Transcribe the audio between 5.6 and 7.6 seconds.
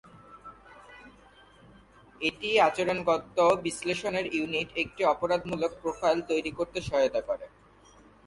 Profile তৈরি করতে সহায়তা করে।